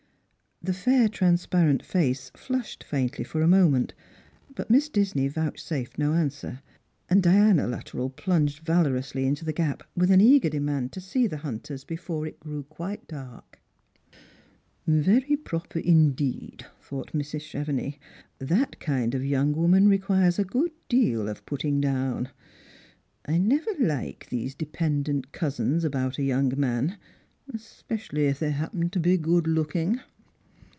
[0.63, 3.95] The fair transparent face flushed faintly for a moment,
[4.53, 6.61] but Miss Disney vouchsafed no answer;
[7.09, 11.37] and Diana Luttrell plunged valorously into the gap with an eager demand to see the
[11.37, 13.59] hunters before it grew quite dark.
[14.85, 17.41] "Very proper indeed," thought Mrs.
[17.41, 17.97] Chevenix;
[18.37, 22.29] "that kind of young woman requires a good deal of putting down.
[23.25, 24.45] I never like the.
[24.45, 26.99] o dependent cousins about a young man—
[27.55, 30.01] especially if they happen to be good looking."